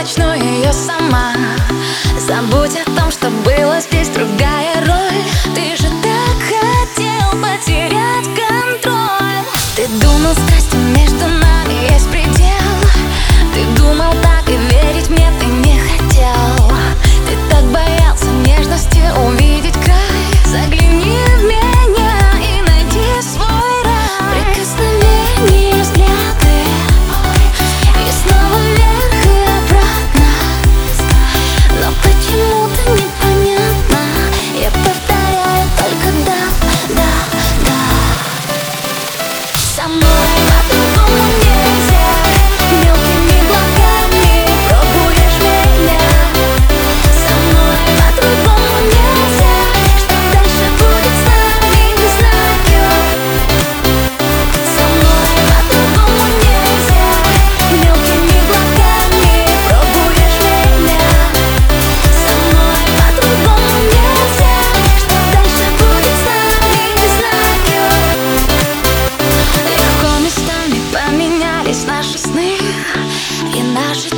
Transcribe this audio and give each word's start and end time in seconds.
начну 0.00 0.32
ее 0.32 0.72
сама. 0.72 1.34
Забудь 2.18 2.74
о 2.74 2.84
том, 2.98 3.10
что 3.10 3.28
было. 3.44 3.59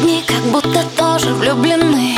дни 0.02 0.24
как 0.26 0.42
будто 0.50 0.84
тоже 0.96 1.32
влюблены. 1.34 2.16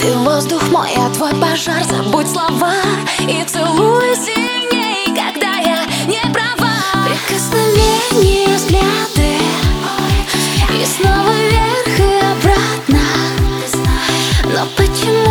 Ты 0.00 0.12
воздух 0.18 0.62
мой, 0.70 0.90
а 0.96 1.10
твой 1.10 1.32
пожар. 1.34 1.82
Забудь 1.84 2.28
слова 2.28 2.74
и 3.20 3.44
целуй 3.44 4.14
сильней 4.16 5.06
Когда 5.08 5.56
я 5.56 5.84
не 6.06 6.20
права. 6.32 6.72
Прикосновение, 7.06 8.56
взгляды. 8.56 9.38
И 10.70 10.84
снова 10.86 11.32
вверх 11.32 11.98
и 11.98 12.02
обратно. 12.32 13.00
Но 14.44 14.66
почему 14.76 15.23